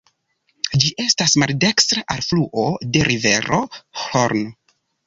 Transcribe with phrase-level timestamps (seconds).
[0.83, 2.67] Ĝi estas maldekstra alfluo
[2.97, 3.63] de rivero
[4.07, 4.47] Hron.